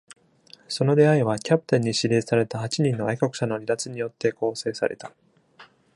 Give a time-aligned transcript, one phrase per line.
[0.67, 5.11] その出会いはキャプテンに指令された八人の愛国者の離脱によって構成された。